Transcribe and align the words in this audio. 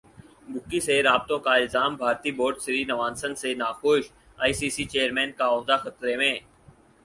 بکی 0.49 0.79
سے 0.79 0.95
رابطوں 1.03 1.37
کا 1.39 1.53
الزام 1.55 1.95
بھارتی 1.95 2.31
بورڈ 2.37 2.55
سری 2.61 2.83
نواسن 2.91 3.35
سے 3.41 3.53
ناخوش 3.55 4.03
ئی 4.39 4.53
سی 4.59 4.69
سی 4.75 4.83
چیئرمین 4.91 5.31
کا 5.37 5.45
عہدہ 5.49 5.77
خطرے 5.83 6.15
میں 6.17 6.33